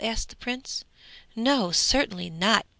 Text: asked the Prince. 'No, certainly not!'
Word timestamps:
asked 0.03 0.29
the 0.29 0.35
Prince. 0.35 0.83
'No, 1.35 1.69
certainly 1.71 2.27
not!' 2.31 2.65